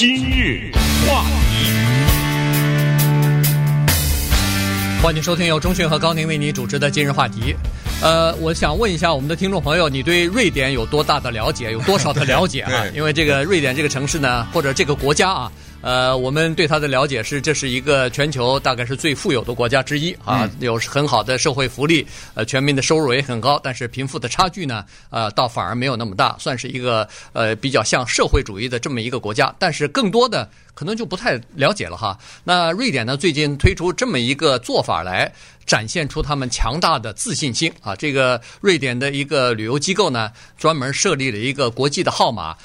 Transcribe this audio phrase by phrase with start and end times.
[0.00, 0.72] 今日
[1.06, 1.66] 话题，
[5.02, 7.54] 欢迎收听由中讯和高宁为你主持的今日话题。
[8.02, 11.70] 呃，我想问一下我们的听众朋友，你对瑞典有多大的了解？
[11.70, 12.86] 有多少的了解啊？
[12.96, 15.52] 因为这个瑞典这个城市呢，或者这个国家啊。
[15.82, 29.54] 呃，我们对它的了解是，这是一个全球大概是最富有的国家之一啊，有很好的社会福利，呃，全民的收入也很高，但是贫富的差距呢，呃，倒反而没有那么大，算是一个呃比较像社会主义的这么一个国家。
[29.58, 32.18] 但是更多的可能就不太了解了哈。
[32.44, 35.32] 那瑞典呢，最近推出这么一个做法来
[35.64, 37.96] 展现出他们强大的自信心啊。
[37.96, 42.56] 这个瑞典的一个旅游机构呢，专门设立了一个国际的号码。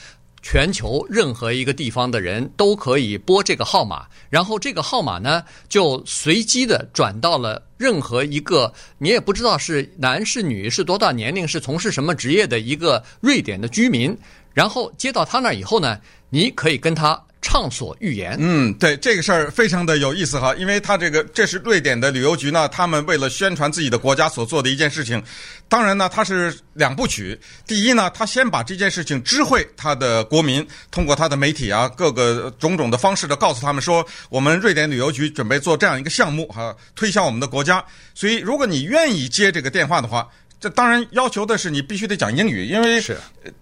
[0.48, 14.16] 全球任何一个地方的人都可以拨这个号码，然后这个号码呢就随机的转到了任何一个你也不知道是男是女是多大年龄是从事什么职业的一个瑞典的居民，
[14.54, 17.20] 然后接到他那以后呢，你可以跟他。
[17.46, 18.36] 畅所欲言。
[18.40, 25.22] 嗯，对，这个事儿非常的有意思哈，因为他这个这是瑞典的旅游局呢，他们为了宣传自己的国家所做的一件事情。
[25.70, 27.40] 当然呢，他是两部曲。
[27.68, 37.86] 第一呢，他先把这件事情知会他的国民，通过他的媒体啊，各个种种的方式的告诉他们说，我们瑞典旅游局准备做这样一个项目哈，推销我们的国家。
[38.16, 40.28] 所以，如果你愿意接这个电话的话。
[40.66, 43.16] 这当然要求的是你必须得讲英语，因为是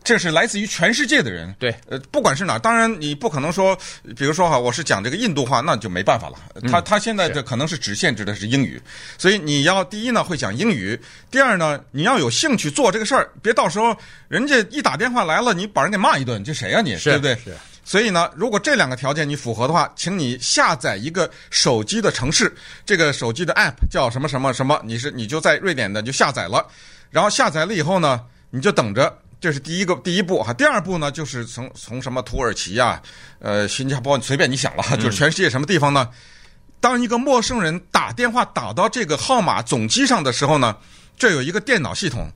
[0.05, 1.53] 这是来自于全世界的人。
[1.59, 3.77] 对，呃，不管是哪，当然你不可能说，
[4.15, 6.37] 比如说哈，我是讲这个印度话，那就没办法了。
[6.69, 8.81] 他他现在这可能是只限制的是英语，
[9.17, 10.97] 所以你要第一呢会讲英语，
[11.29, 13.93] 第二呢你要有兴趣做这个事儿，别到时候
[14.29, 16.95] 人家一打电话来了，你把人给骂一顿，这谁呀你？
[16.95, 17.35] 对不对？
[17.35, 17.53] 是。
[17.85, 22.49] 所以呢，如果这两个条件你符合的话，请你下载一个手机的城市，
[22.85, 26.65] 这个手机的 app 叫什么什么什么，你是你就在瑞典的就下载了，
[27.13, 28.19] 然后下载了以后呢，
[28.49, 30.51] 你就等着，这是第一个第一步哈。
[30.51, 33.01] 第二步呢，就是从从什么土耳其呀、啊，
[33.37, 36.09] 呃，新加坡，随便你想了，就是全世界什么地方呢？
[36.79, 40.75] 当一个陌生人打电话打到这个号码总机上的时候呢，
[41.15, 42.29] 这有一个电脑系统。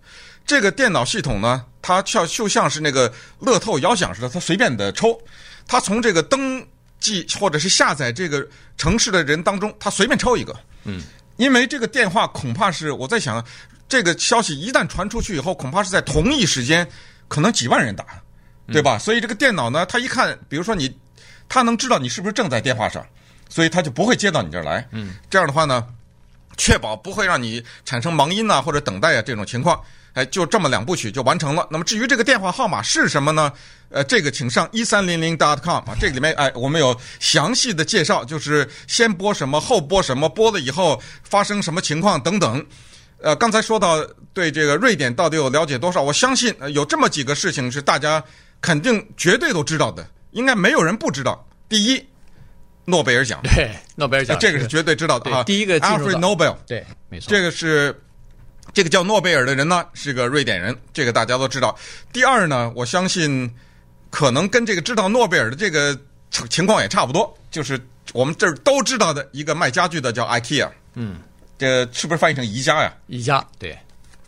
[0.46, 5.20] 这个电脑系统呢，它像就像是那个乐透摇奖似的，它随便的抽，
[5.68, 6.66] 它从这个登
[7.02, 10.56] 记或者是下载这个城市的人当中，它随便抽一个。
[10.86, 11.02] 嗯，
[11.36, 13.46] 因为这个电话恐怕是我在想，
[13.90, 16.88] 这个消息一旦传出去以后，恐怕是在同一时间，
[17.28, 18.06] 可能几万人打，
[18.72, 18.98] 对吧？
[18.98, 20.94] 所以这个电脑呢，它一看，比如说你，
[21.48, 23.06] 它能知道你是不是正在电话上，
[23.50, 24.86] 所以它就不会接到你这儿来。
[24.92, 25.88] 嗯，这样的话呢，
[26.58, 29.82] 确保不会让你产生忙音啊或者等待啊这种情况。
[30.14, 31.68] 哎，就这么两部曲就完成了。
[31.70, 33.54] 那么至于这个电话号码是什么呢？
[33.90, 42.66] 呃，这个请上一三零零 dot com 啊，这个里面哎，我们有详细的介绍，就是先拨什么，后拨什么，拨了以后发生什么情况等等。
[43.22, 48.24] 呃，刚才说到对这个瑞典到底有了解多少，我相信有这么几个事情是大家
[48.62, 51.48] 肯定绝对都知道的，应该没有人不知道。
[51.68, 52.06] 第一，
[52.86, 55.44] 诺贝尔奖，对，诺贝尔奖，这个是绝对知道的啊。
[55.44, 58.02] 第一个，Alfred Nobel，对，没错，这个是。
[58.74, 61.76] 这个叫诺贝尔的人呢，是个瑞典人，这个大家都知道。
[62.12, 63.50] 第二呢，我相信
[64.12, 65.98] 可能跟这个知道诺贝尔的这个
[66.50, 67.80] 情况也差不多，就是
[68.12, 70.70] 我们这儿都知道的一个卖家具的叫 IKEA。
[70.96, 71.16] 嗯，
[71.58, 72.94] 这是不是翻译成宜家呀？
[73.08, 73.78] 宜家，对，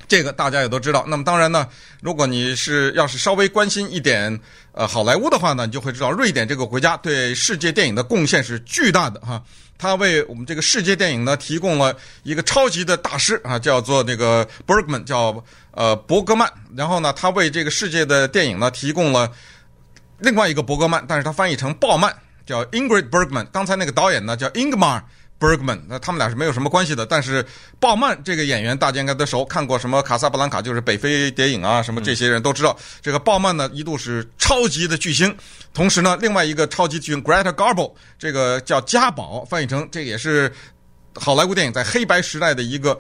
[0.08, 1.06] 这个大家也都知道。
[1.08, 1.68] 那么当然呢，
[2.02, 4.40] 如果你是要是稍微关心一点
[4.72, 9.44] 呃好莱坞的话呢，你就会知道瑞典这个国家对世界电影的贡献是巨大的哈。
[9.78, 16.52] 他为我们这个世界电影呢提供了一个超级的大师啊，叫做那个 Bergman，叫呃伯格曼。
[16.76, 19.32] 然后呢，他为这个世界的电影呢提供了
[20.18, 22.12] 另外一个伯格曼，但是他翻译成鲍曼，
[22.46, 23.46] 叫 Ingrid Bergman。
[23.54, 25.04] 刚才那个导演呢叫 Ingmar。
[25.40, 27.46] Bergman，那他们俩是没有什么关系的，但是
[27.80, 32.76] 鲍曼这个演员大家应该都熟，看过什么《卡萨布兰卡》，就是北非谍影啊，什么这些人都知道。
[32.78, 35.34] 嗯、这个鲍曼呢一度是超级的巨星，
[35.74, 40.52] 同时呢另外一个超级巨星 Greta Garbo，这个叫嘉宝，翻译成这个也是
[41.16, 43.00] 好莱坞电影在黑白时代的一个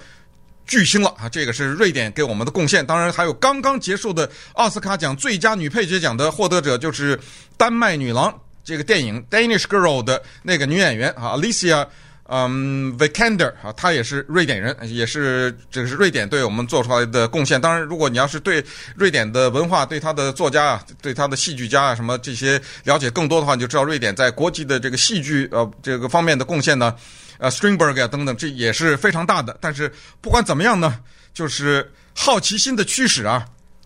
[0.66, 1.28] 巨星了啊。
[1.28, 7.20] 这个是瑞典给我们的贡献，当然还有刚刚结束的奥斯卡奖最佳女配角奖的获得者就是
[7.58, 8.34] 丹麦女郎
[8.64, 11.86] 这个电影 Danish Girl 的那个女演员啊，Alicia。
[12.32, 17.60] 嗯 Vikander 啊，他也是瑞典人，也是这个是瑞典对我们做出来的贡献。
[17.60, 18.64] 当然，如果你要是对
[18.96, 26.96] 瑞典的文化、对他的作家啊、对他的戏剧家啊什么这些了解更多的话，你就知道瑞典在国际的这个戏剧呃这个方面的贡献呢，
[27.40, 29.58] 呃 Strindberg 啊等等，这也是非常大的。
[29.60, 29.92] 但是
[30.22, 31.00] 不管怎么样呢，
[31.34, 33.44] 就是好奇心的驱使啊，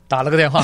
[0.10, 0.62] 打了个电话，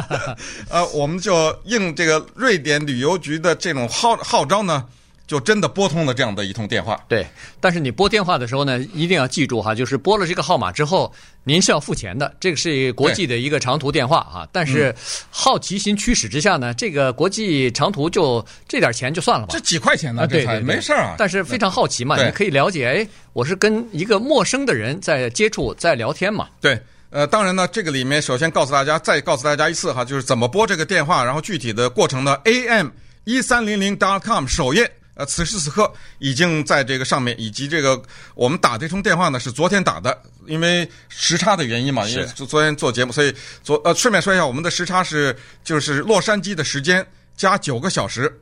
[0.70, 4.86] 呃，我们就应这个瑞典旅游局的这种号号召呢。
[5.32, 7.02] 就真的拨通了这样的一通电话。
[7.08, 7.26] 对，
[7.58, 11.10] 但是你拨电话的时候呢，一定要记住哈，就是拨了这个号码之后，
[11.42, 12.34] 您是要付钱的。
[12.38, 14.94] 这个是国际的一个长途电话啊，但是
[15.30, 19.54] 好奇心驱使之下呢，这个国际长途就这点钱就算了吧。
[19.54, 20.24] 这几块钱呢？
[20.24, 21.14] 啊，对，没事儿啊。
[21.16, 26.46] 但是非常好奇嘛，你可以了解，哎，我是跟一个陌生的人在接触，在聊天嘛。
[26.60, 32.88] 对，呃，当然呢，这个里面首先告诉大家，再告诉大家一次哈，就是怎么拨这个电话，然后具体的过程呢，am
[33.24, 34.92] 一三零零 dot com 首页。
[35.22, 35.88] 呃，此时此刻
[36.18, 38.02] 已经在这个上面，以及这个
[38.34, 43.32] 我们打这通电话呢是昨天打的，因为时差的原因嘛，因为昨天做节目，所以
[43.62, 48.40] 昨呃顺便说一下，我们的时差是就是洛杉矶的时间加九个小时，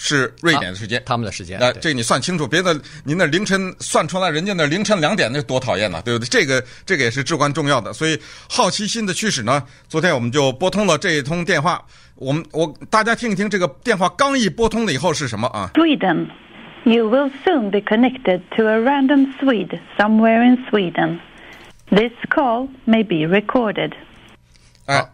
[0.00, 1.58] 是瑞典的时间，他们的时间。
[1.58, 2.72] 那、呃、这你算清楚，别的
[3.02, 6.28] 您那凌晨算出来，人家那凌晨两点那多讨厌呐，对不对？
[6.30, 8.16] 这个这个也是至关重要的，所以
[8.48, 11.84] 好奇心的驱使呢，昨天我们就拨通了这一通电话。
[12.14, 16.28] 我们我大家听一听这个电话刚一拨通了以后是什么啊？Sweden,
[16.84, 21.18] you will soon be connected to a random Swede somewhere in Sweden.
[21.90, 23.92] This call may be recorded.
[24.86, 25.04] 哎，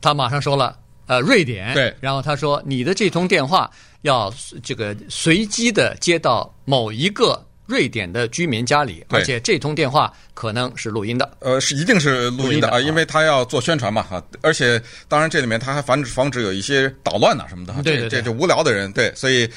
[0.00, 0.76] 他马上说了，
[1.10, 1.74] 呃，瑞典。
[1.74, 3.68] 对，然后他说，你的这通电话
[4.02, 7.44] 要这个随机的接到某一个。
[7.70, 11.36] 瑞典的居民家里，而且这通电话可能是录音的。
[11.38, 14.20] 呃，是一定是录音的啊，因为他要做宣传嘛哈。
[14.40, 17.72] 而且当然这里面他还防止防止有一些捣乱呐什么的。
[17.84, 19.48] 对对对，这就无聊的人对，所以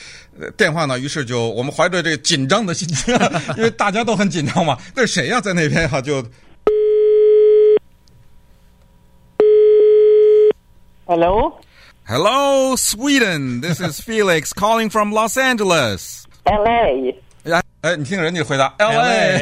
[0.56, 3.18] 电话呢，于是就我们怀着这个紧张的心情，
[3.58, 4.78] 因为大家都很紧张嘛。
[4.94, 6.24] 那谁呀，在那边哈就
[11.06, 17.14] ？Hello，Hello Sweden，this is Felix calling from Los Angeles，LA。
[17.82, 19.42] 哎，你听人家回答，L A，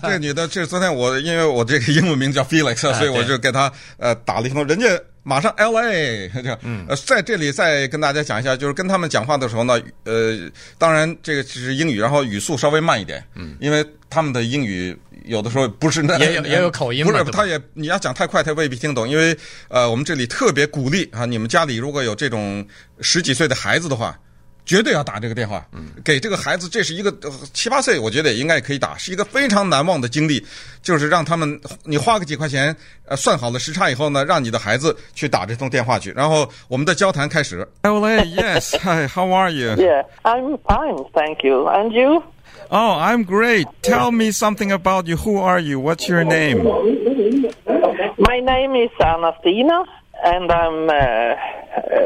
[0.00, 4.86] 这个女的，这昨天我因为我这个英文名叫 Felix，所以我就给她呃打了一通，人家
[5.24, 10.38] 马上 L A，这嗯，呃，在这里再跟大家讲一下，就是跟他们讲话的时候呢，呃，
[10.78, 19.36] 当然这个只是英语，然后语速稍微慢一点，嗯，因为他们的英语有的时候不是那也有 也有口音，不是，他也你要讲太快，他未必听懂，因为
[19.68, 22.64] 呃，我们这里特别鼓励啊，你们家里如果有这种
[23.00, 24.16] 十几岁的孩子的话。
[24.66, 25.64] 绝对要打这个电话，
[26.02, 27.14] 给这个孩子，这是一个
[27.52, 30.42] 七八岁，我觉得也应该可以打，是一个非常难忘的经历。
[30.82, 32.74] 就是让他们，你花个几块钱，
[33.06, 37.66] 呃，算好了时差以后呢，让你的孩子去打这通电话去，然后我们的交谈开始。
[37.82, 48.76] Hello，Yes，Hi，How are you？Yeah，I'm fine，Thank you，And you？Oh，I'm great，Tell me something about you，Who are you？What's your name？My name
[48.76, 49.84] is Anastina。
[50.24, 50.88] And I'm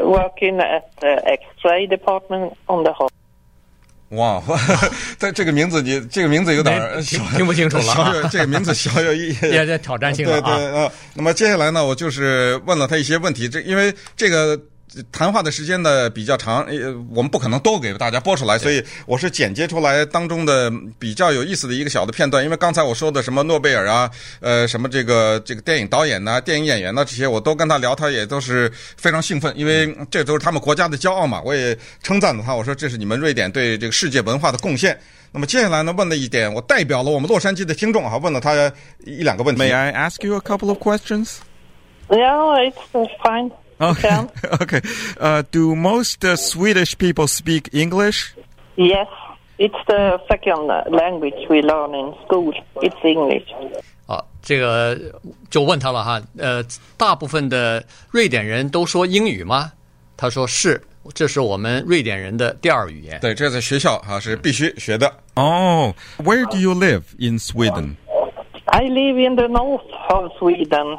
[0.03, 3.09] working at the X-ray department on the whole.
[4.09, 4.41] 哇，
[5.17, 8.27] 在这个名字你这个名字有点听听不清楚了。
[8.31, 10.57] 这个名字小有一 也在挑战性了啊。
[10.57, 14.59] 对对啊，那么接下来呢，我就是问了他一些问题，这因为这个。
[15.11, 22.43] 谈话的时间呢比较长，呃，我们不可能都给大家播出来，所以我是剪接出来当中的比较有意思的一个小的片段。
[22.43, 24.09] 因为刚才我说的什么诺贝尔啊，
[24.39, 31.41] 呃，什么这个这个电影导演呐、啊、电影演员呐、啊、这些，我都跟他聊，他也都是非常兴奋，因为这都是他们国家的骄傲嘛。
[31.43, 34.99] 我也称赞了他，我说这是你们瑞典对这个世界文化的贡献。
[35.31, 38.55] 那么接下来呢，问了一点，我代表了我们洛杉矶的听众啊，问了他
[39.05, 39.61] 一两个问题。
[39.61, 41.35] May I ask you a couple of questions?
[42.07, 43.51] Yeah, it's fine.
[43.78, 44.26] Okay.
[44.62, 44.80] Okay.
[45.20, 48.34] Uh, do most uh, Swedish people speak English?
[48.76, 49.08] Yes.
[49.56, 52.52] It's the second language we learn in school.
[52.82, 53.46] It's English.
[54.06, 54.98] 啊，这个
[55.48, 56.62] 就问他了哈，呃，
[56.96, 59.70] 大部分的瑞典人都说英语吗？
[60.16, 60.82] 他说是，
[61.14, 63.18] 这是我们瑞典人的第二语言。
[63.20, 65.10] 对，这在学校啊是必须学的。
[65.36, 67.94] 哦，Where do you live in Sweden?
[68.66, 70.98] I live in the north of Sweden.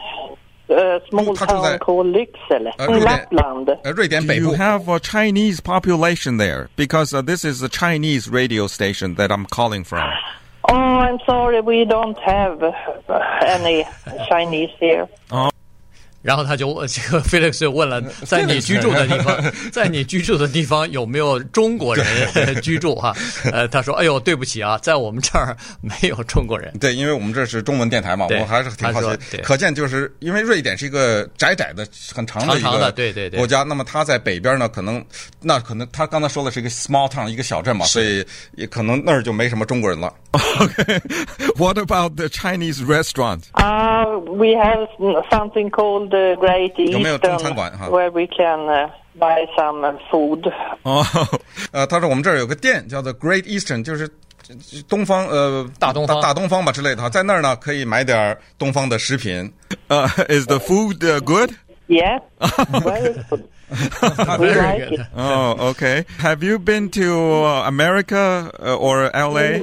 [0.70, 3.70] A small town called Lycksele in Lapland.
[3.84, 6.68] Do you have a Chinese population there?
[6.76, 10.08] Because uh, this is a Chinese radio station that I'm calling from.
[10.68, 12.72] Oh, I'm sorry, we don't have uh,
[13.42, 13.84] any
[14.28, 15.08] Chinese here.
[15.32, 15.50] Oh.
[16.22, 22.04] 然后他就这个 Felix 就问了，在你居住的地方， 在你居住的地方有没有中国人
[22.62, 22.94] 居住？
[22.94, 23.14] 哈，
[23.52, 29.38] 呃，他说：“哎呦，对不起啊，在我们这儿没有中国人。”对，因为我们这是中文电台嘛，我还是挺好奇。
[29.38, 35.02] 可见就是因为瑞典是一个窄窄的、很长的一个对对对国家，那么它在北边呢，可能
[35.40, 38.24] 那可能他刚才说的是一个 small town，一个小镇嘛，所以
[38.56, 40.12] 也可能那儿就没什么中国人了。
[40.31, 43.43] Okay，what about the Chinese restaurant？
[43.53, 44.87] 啊，we have
[45.29, 47.55] something called The Great Eastern,
[47.89, 50.51] where we can buy some food.
[50.83, 51.05] 哦，
[51.71, 54.09] 呃，他说我们这儿有个店叫做 Great Eastern，就是
[54.89, 59.51] 东方呃大东方大东方吧之类的哈，在那儿呢可以买点东方的食品。
[59.87, 61.51] 呃，Is the food good?
[61.87, 63.43] Yeah, very good.
[63.69, 64.99] like it.
[65.15, 66.05] Oh, okay.
[66.19, 69.61] Have you been to uh, America uh, or LA?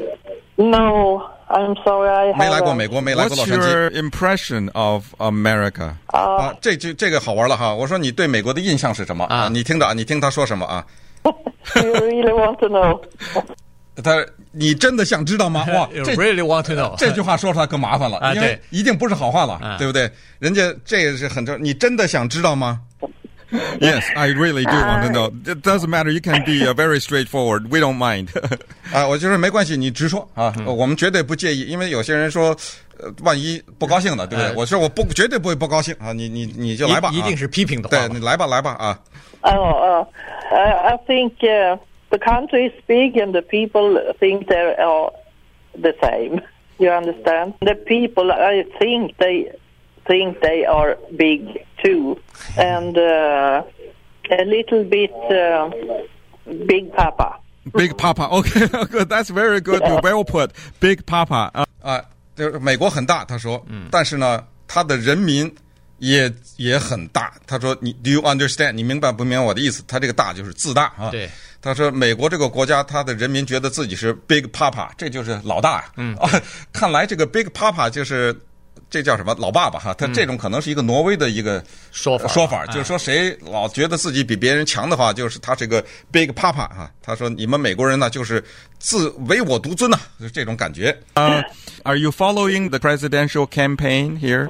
[0.58, 1.22] No.
[1.50, 3.72] I'm sorry, I 没来过美国，没来过洛 What's 杉矶。
[3.72, 5.94] your impression of America?
[6.08, 7.74] 啊，这句这个好玩了哈！
[7.74, 10.86] 我说你对美国的印象是什么啊你听着啊，你听他说什么啊
[11.24, 11.32] you
[11.96, 13.02] really want to know?
[14.04, 14.14] 他，
[14.52, 15.66] 你真的想知道吗？
[15.74, 16.98] 哇，You really want to know？
[16.98, 20.12] 这句话说出来可麻烦了，因为一定不是好话了，啊对不对？
[20.40, 22.82] 人家这也是很正，你真的想知道吗？
[23.81, 25.27] Yes, I really do want to know.
[25.45, 26.11] It doesn't matter.
[26.11, 27.71] You can be uh, very straightforward.
[27.71, 28.29] We don't mind.
[28.93, 32.57] 啊，我就说没关系，你直说啊，嗯我们绝对不介意，因为有些人说，
[32.99, 34.51] 呃，万一不高兴的，对不对？
[34.51, 38.99] 哎我说我不绝对不会不高兴啊，你你你就来吧，啊一一定是批评的话对，吧你来吧来吧啊，
[39.43, 40.07] Oh, uh,
[40.51, 45.13] I I think uh, the country is big and the people think they are
[45.79, 46.41] the same.
[46.79, 47.55] You understand?
[47.61, 49.53] The people, I think they
[50.07, 51.43] think they are big
[51.83, 52.19] too,
[52.57, 53.63] and uh,
[54.31, 55.71] a little bit uh,
[56.67, 57.39] big papa.
[57.77, 58.29] Big Papa.
[58.29, 59.09] Okay, good.
[59.09, 59.83] That's very good.
[60.03, 60.51] Well put.
[60.81, 61.49] Big Papa.
[61.55, 65.49] Uh, 啊，就是美国很大，他说，但是呢，他的人民
[65.99, 67.35] 也也很大。
[67.47, 68.73] 他说，你 Do you understand？
[68.73, 69.85] 你明白不明白我的意思？
[69.87, 71.11] 他这个大就是自大啊。
[71.13, 75.85] 对，他说美国这个国家，他的人民觉得自己是 Big Papa，这就是老大。
[75.97, 76.29] 嗯啊，
[76.73, 78.37] 看来这个 Big Papa 就是
[78.90, 79.94] 这叫什么老爸爸哈？
[79.94, 86.90] 他这种可能是一个挪威的一个说法说法，哎就是说谁老觉得自己比别人强的话，就是他是个 Big Papa 哈。
[87.02, 88.44] 他说你们美国人呢，就是
[88.80, 90.98] 自唯我独尊呐、就是这种感觉。
[91.16, 91.44] uh,
[91.84, 94.50] are you following the presidential campaign here?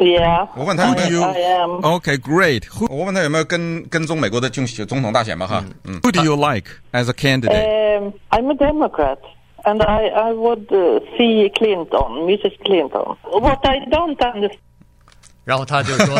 [0.00, 1.24] Yeah, 我问他有没 Who do 有 you?
[1.24, 1.70] I am.
[1.80, 2.60] Okay, great.
[2.68, 5.44] Who 我问他有没有跟跟踪美国的竞总统大选嘛？
[5.44, 7.98] 哈，嗯，who do you like as a candidate?
[7.98, 9.18] Um, I'm a Democrat,
[9.65, 12.57] and I, I would uh, see Clinton, Mrs.
[12.63, 13.15] Clinton.
[13.23, 14.57] What I don't understand.
[15.45, 16.15] 然后他就说，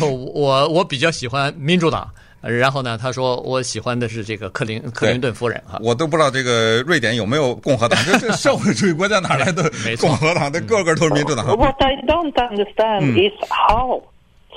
[0.00, 2.10] 我我我比较喜欢民主党。
[2.40, 5.78] 呃然后呢，他说我喜欢的是这个克林克林顿夫人哈。
[5.80, 10.52] 我都不知道这个瑞典有没有共和党，这这社会主义国家哪来的没错共和党？
[10.52, 11.46] 这个个都是民主党。
[11.56, 14.02] What I don't understand is how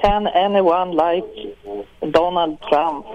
[0.01, 1.27] can anyone like
[2.11, 3.05] Donald Trump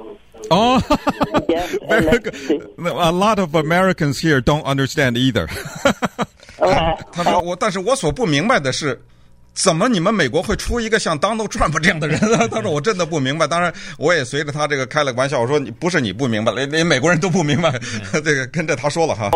[0.50, 0.80] Oh,
[1.48, 2.32] get very elected?
[2.32, 2.86] good.
[2.86, 5.48] A lot of Americans here don't understand either.
[6.58, 9.00] Uh, 他说我，但是我所不明白的是。
[9.52, 12.46] 怎么你们美国会出一个像 Donald Trump 这样的人呢？
[12.48, 13.48] 他说我真的不明白。
[13.48, 17.76] 当然，我也随着他这个开了个玩笑，我说你不是你不明白，连连美国人都不明白。
[18.12, 19.28] 这个跟着他说了哈。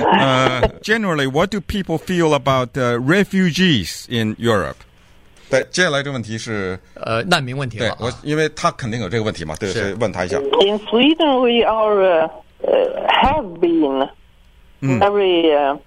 [0.00, 4.78] Uh, generally, what do people feel about uh, refugees in Europe?
[5.50, 7.96] 对，接下来这个问题是，呃，难民问题了啊。
[7.98, 10.38] 对我，因为他肯定有这个问题嘛，对，是所以问他一下。
[10.38, 12.30] in Sweden, we are uh,
[12.62, 14.08] uh, have been
[14.80, 15.78] very uh,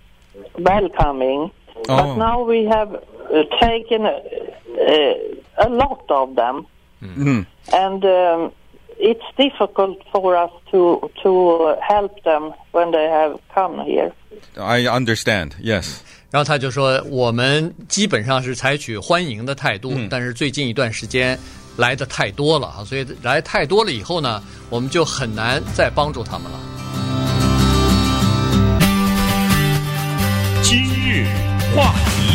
[0.59, 1.51] welcoming,
[1.89, 1.95] Oh.
[1.95, 6.65] but now we have uh, taken uh, uh, a lot of them,
[6.99, 7.45] Mm.
[7.71, 8.51] and um,
[8.97, 14.11] it's difficult for us to to help them when they have come here.
[14.57, 15.55] I understand.
[15.59, 16.03] Yes.
[16.32, 21.38] 然后他就说，我们基本上是采取欢迎的态度，但是最近一段时间
[21.76, 26.58] 来的太多了啊，所以来太多了以后呢，我们就很难再帮助他们了。
[30.62, 31.26] 今日
[31.76, 32.31] 话题，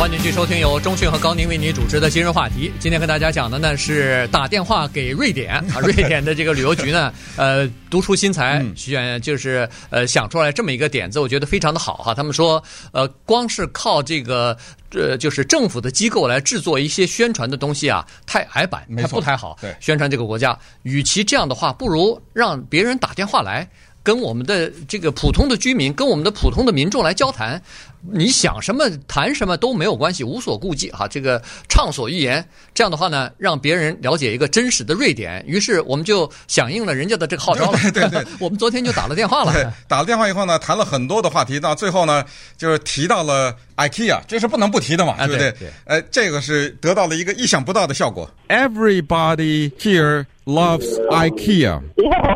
[0.00, 2.72] 欢迎继续收听由中讯和高宁为你主持的今日话题。
[2.80, 12.14] 今天跟大家讲的呢是打电话给瑞典啊， 瑞典的这个旅游局呢，呃，独出心裁，选就是呃想出来这么一个点子，我觉得非常的好哈。
[12.14, 14.56] 他们说，呃，光是靠这个
[14.94, 19.58] 呃就是政府的机构来制作一些宣传的东西啊，太矮板，它不太好。
[19.60, 23.68] 对宣传这个国家，与其这样的话，不如让别人打电话来。
[24.02, 27.60] 跟我们的这个普通的居民，跟我们的普通的民众来交谈，
[28.00, 31.06] 你想什么谈什么都没有关系，无所顾忌哈。
[31.06, 32.42] 这个畅所欲言，
[32.72, 35.44] 这样的话呢，让别人了解一个真实的瑞典。
[35.46, 37.78] 于是我们就响应了人家的这个号召了。
[37.92, 42.24] 对对对 我们昨天就打了电话对了。，打了电话以后呢，谈了很多的话题，到最后呢，
[42.56, 45.51] 就是提到了 IKEA，这是不能不提的嘛，啊对不对？
[45.51, 48.29] 对对呃，这个是得到了一个意想不到的效果。
[48.47, 51.81] Everybody here loves IKEA.
[51.95, 52.35] Yeah,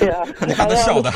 [0.00, 0.46] yeah.
[0.46, 1.10] 你看他笑的。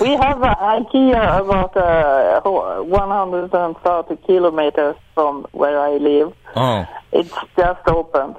[0.00, 6.32] we have uh, IKEA about uh, 130 kilometers from where I live.
[6.54, 6.84] Oh.
[7.12, 8.36] It's just opened,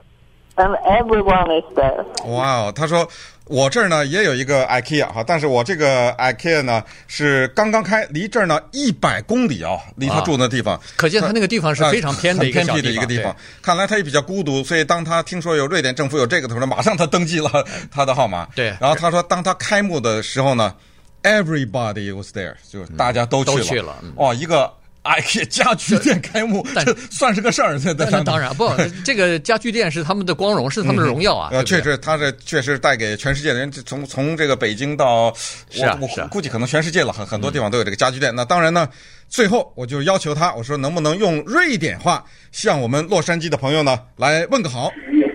[0.57, 2.05] and everyone is there.
[2.25, 3.07] 哇哦，他说
[3.46, 10.80] 我这儿呢也有一个 IKEA 哈，但是我这个 IKEA 呢是刚刚开，离这儿呢一百公里啊，离他住的地方。
[10.96, 13.34] 可见他那个地方是非常偏的一个小偏僻的一个地方。
[13.60, 17.50] 看来他也比较孤独，所以当他听说有瑞典政府有这个的时候，马上他登记了
[17.90, 18.48] 他的号码。
[18.54, 20.74] 对然后他说，当他开幕的时候呢
[21.22, 23.56] ，everybody was there，就是大家都去了。
[23.58, 24.72] 都去了嗯哦，一个
[25.02, 27.76] 哎呀， 家具店开幕， 这算是个事儿。
[27.84, 28.68] 那当然不，
[29.04, 31.48] 这个家具店是他们的光荣，是他们的荣耀啊。
[31.52, 35.32] 呃，确实，他这确实带给全世界的人，从从这个北京到我
[35.70, 38.32] 是啊是啊我估计可能全世界了，很很多地方都有这个家具店。
[38.34, 38.88] 那当然呢，
[39.28, 44.92] 最后我就要求他，我说能不能用瑞典话向我们洛杉矶的朋友呢来问个好。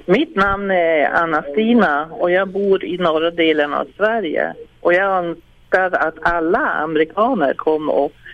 [0.08, 4.54] Mitt namn är Anna-Stina och jag bor i norra delen av Sverige.
[4.80, 8.27] Och jag önskar att alla amerikaner kom och eh,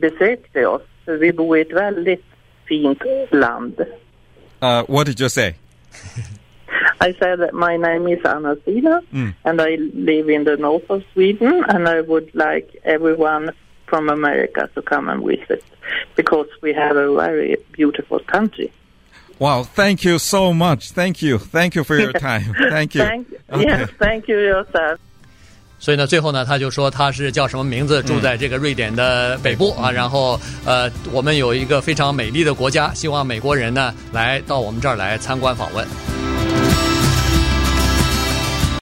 [0.00, 0.82] besökte oss.
[1.06, 2.24] Vi bor i ett väldigt
[2.68, 3.80] fint land.
[4.60, 5.54] Uh, what did you say?
[7.00, 9.32] I said that my name is Anna-Stina Mm.
[9.44, 13.52] and I live in the north of Sweden and I would like everyone
[13.86, 15.62] from America to come and visit
[16.16, 18.70] because we have a very beautiful country.
[19.38, 20.90] Wow, thank you so much.
[20.90, 21.38] Thank you.
[21.38, 22.54] Thank you for your time.
[22.70, 23.02] Thank you.
[23.02, 24.98] Thank, yes, thank you yourself.
[25.78, 29.90] 所以呢，最后呢，他就说他是叫什么名字，住在这个瑞典的北部啊。
[29.90, 36.17] 然后呃，我们有一个非常美丽的国家，希望美国人呢来到我们这儿来参观访问。